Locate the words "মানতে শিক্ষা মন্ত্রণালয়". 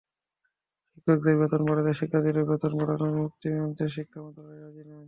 3.55-4.61